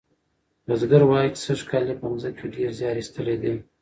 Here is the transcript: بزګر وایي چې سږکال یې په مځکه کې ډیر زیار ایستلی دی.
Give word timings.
بزګر 0.65 1.03
وایي 1.05 1.29
چې 1.35 1.39
سږکال 1.47 1.85
یې 1.89 1.95
په 1.99 2.05
مځکه 2.11 2.33
کې 2.37 2.51
ډیر 2.55 2.69
زیار 2.79 2.95
ایستلی 2.99 3.35
دی. 3.41 3.53